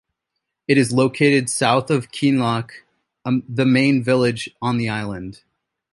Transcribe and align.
It 0.67 0.79
is 0.79 0.91
located 0.91 1.47
south 1.47 1.91
of 1.91 2.11
Kinloch, 2.11 2.71
the 3.23 3.65
main 3.67 4.01
village 4.03 4.49
on 4.59 4.77
the 4.79 4.89
island. 4.89 5.43